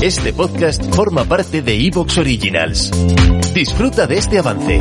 Este 0.00 0.32
podcast 0.32 0.94
forma 0.94 1.24
parte 1.24 1.60
de 1.60 1.74
Evox 1.74 2.18
Originals. 2.18 2.92
Disfruta 3.52 4.06
de 4.06 4.16
este 4.16 4.38
avance. 4.38 4.78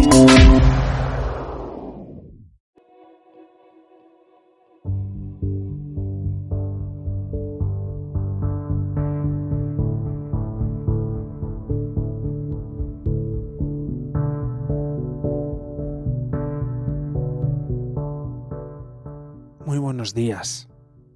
Muy 19.65 19.79
buenos 19.79 20.13
días. 20.13 20.69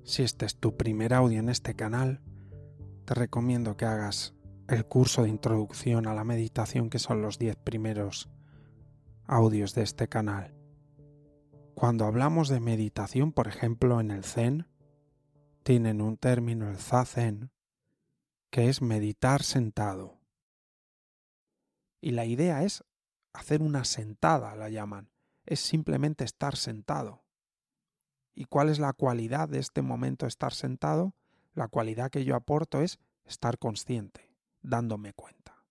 Si 0.04 0.24
este 0.24 0.48
es 0.48 0.56
tu 0.56 0.76
primer 0.76 1.14
audio 1.14 1.40
en 1.40 1.50
este 1.50 1.76
canal, 1.76 2.20
te 3.12 3.16
recomiendo 3.16 3.76
que 3.76 3.84
hagas 3.84 4.34
el 4.70 4.86
curso 4.86 5.24
de 5.24 5.30
introducción 5.30 6.08
a 6.08 6.14
la 6.14 6.24
meditación 6.24 6.90
que 6.90 6.98
son 6.98 7.22
los 7.22 7.38
10 7.40 7.58
primeros 7.58 8.30
audios 9.26 9.76
de 9.76 9.82
este 9.82 10.08
canal. 10.08 10.56
Cuando 11.76 12.06
hablamos 12.06 12.48
de 12.48 12.62
meditación, 12.62 13.34
por 13.34 13.50
ejemplo, 13.50 14.00
en 14.00 14.12
el 14.12 14.24
Zen, 14.24 14.66
tienen 15.64 16.00
un 16.00 16.16
término, 16.16 16.70
el 16.70 16.78
Zazen, 16.78 17.52
que 18.50 18.70
es 18.70 18.82
meditar 18.82 19.44
sentado. 19.44 20.22
Y 22.00 22.12
la 22.12 22.24
idea 22.24 22.64
es 22.64 22.86
hacer 23.34 23.62
una 23.62 23.84
sentada, 23.84 24.56
la 24.56 24.70
llaman. 24.70 25.12
Es 25.46 25.60
simplemente 25.60 26.24
estar 26.24 26.56
sentado. 26.56 27.26
¿Y 28.34 28.46
cuál 28.46 28.70
es 28.70 28.80
la 28.80 28.94
cualidad 28.94 29.50
de 29.50 29.60
este 29.60 29.82
momento 29.82 30.28
estar 30.28 30.54
sentado? 30.54 31.14
La 31.54 31.68
cualidad 31.68 32.10
que 32.10 32.24
yo 32.24 32.36
aporto 32.36 32.82
es 32.82 33.00
estar 33.26 33.58
consciente, 33.58 34.34
dándome 34.62 35.14
cuenta. 35.14 35.66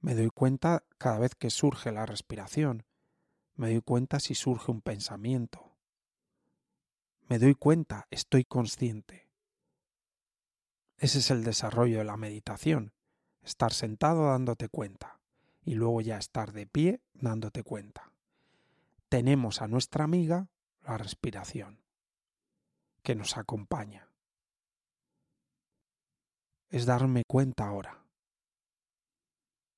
Me 0.00 0.14
doy 0.14 0.30
cuenta 0.30 0.84
cada 0.98 1.18
vez 1.18 1.34
que 1.34 1.50
surge 1.50 1.92
la 1.92 2.06
respiración. 2.06 2.84
Me 3.54 3.70
doy 3.70 3.80
cuenta 3.82 4.20
si 4.20 4.34
surge 4.34 4.70
un 4.70 4.80
pensamiento. 4.80 5.76
Me 7.28 7.38
doy 7.38 7.54
cuenta, 7.54 8.06
estoy 8.10 8.44
consciente. 8.44 9.28
Ese 10.98 11.18
es 11.18 11.30
el 11.30 11.44
desarrollo 11.44 11.98
de 11.98 12.04
la 12.04 12.16
meditación, 12.16 12.92
estar 13.42 13.72
sentado 13.72 14.28
dándote 14.28 14.68
cuenta 14.68 15.20
y 15.64 15.74
luego 15.74 16.00
ya 16.00 16.18
estar 16.18 16.52
de 16.52 16.66
pie 16.66 17.00
dándote 17.14 17.62
cuenta. 17.62 18.12
Tenemos 19.08 19.62
a 19.62 19.68
nuestra 19.68 20.04
amiga 20.04 20.48
la 20.84 20.98
respiración, 20.98 21.81
que 23.02 23.14
nos 23.14 23.36
acompaña. 23.36 24.08
Es 26.68 26.86
darme 26.86 27.24
cuenta 27.26 27.66
ahora. 27.66 28.04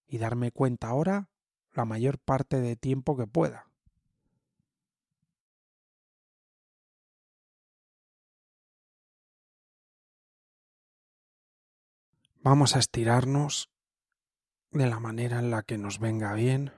Y 0.07 0.19
darme 0.19 0.53
cuenta 0.53 0.89
ahora 0.89 1.29
la 1.73 1.85
mayor 1.85 2.19
parte 2.19 2.61
de 2.61 2.77
tiempo 2.77 3.17
que 3.17 3.27
pueda. 3.27 3.67
Vamos 12.41 12.77
a 12.77 12.79
estirarnos 12.79 13.71
de 14.71 14.87
la 14.87 15.01
manera 15.01 15.39
en 15.39 15.51
la 15.51 15.63
que 15.63 15.79
nos 15.79 15.99
venga 15.99 16.35
bien 16.35 16.73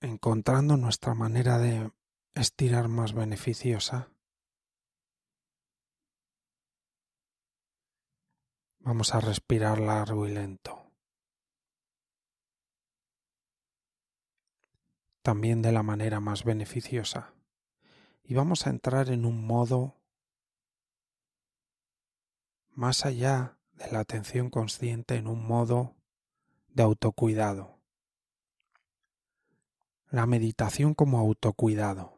encontrando 0.00 0.76
nuestra 0.76 1.14
manera 1.14 1.58
de 1.58 1.90
estirar 2.34 2.88
más 2.88 3.12
beneficiosa. 3.12 4.10
Vamos 8.80 9.14
a 9.14 9.20
respirar 9.20 9.80
largo 9.80 10.26
y 10.26 10.32
lento. 10.32 10.90
También 15.22 15.62
de 15.62 15.72
la 15.72 15.82
manera 15.82 16.20
más 16.20 16.44
beneficiosa. 16.44 17.34
Y 18.24 18.34
vamos 18.34 18.66
a 18.66 18.70
entrar 18.70 19.10
en 19.10 19.24
un 19.24 19.46
modo 19.46 19.96
más 22.70 23.04
allá 23.04 23.58
de 23.72 23.90
la 23.90 24.00
atención 24.00 24.50
consciente, 24.50 25.16
en 25.16 25.26
un 25.26 25.46
modo 25.46 25.96
de 26.68 26.82
autocuidado 26.82 27.78
la 30.10 30.26
meditación 30.26 30.94
como 30.94 31.18
autocuidado. 31.18 32.17